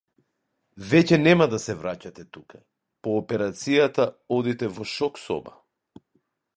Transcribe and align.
Веќе 0.93 1.19
нема 1.27 1.47
да 1.51 1.59
се 1.65 1.75
враќате 1.83 2.25
тука, 2.39 2.63
по 3.05 3.15
операцијата 3.19 4.11
одите 4.39 4.75
во 4.79 4.91
шок 4.97 5.25
соба. 5.27 5.59